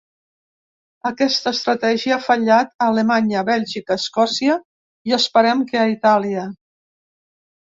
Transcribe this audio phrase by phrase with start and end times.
[1.09, 4.57] Aquesta estratègia ha fallat a Alemanya, Bèlgica, Escòcia
[5.11, 6.49] i esperem que a Itàlia.